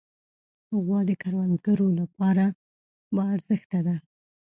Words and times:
غوا 0.83 0.99
د 1.09 1.11
کروندګرو 1.21 1.87
لپاره 1.99 2.45
باارزښته 3.15 3.79
ده. 3.87 3.95